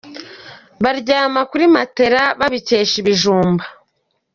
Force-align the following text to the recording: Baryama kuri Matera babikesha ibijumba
Baryama 0.83 1.41
kuri 1.49 1.65
Matera 1.75 2.23
babikesha 2.39 2.95
ibijumba 3.01 3.63